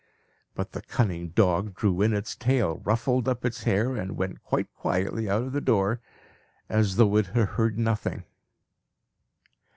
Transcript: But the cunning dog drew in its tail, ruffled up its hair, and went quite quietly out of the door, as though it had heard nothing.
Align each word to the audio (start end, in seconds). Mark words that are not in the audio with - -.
But 0.55 0.71
the 0.71 0.81
cunning 0.81 1.27
dog 1.27 1.75
drew 1.75 2.01
in 2.01 2.11
its 2.11 2.35
tail, 2.35 2.81
ruffled 2.83 3.27
up 3.29 3.45
its 3.45 3.65
hair, 3.65 3.95
and 3.95 4.17
went 4.17 4.41
quite 4.43 4.73
quietly 4.73 5.29
out 5.29 5.43
of 5.43 5.51
the 5.51 5.61
door, 5.61 6.01
as 6.67 6.95
though 6.95 7.17
it 7.17 7.27
had 7.27 7.49
heard 7.49 7.77
nothing. 7.77 8.23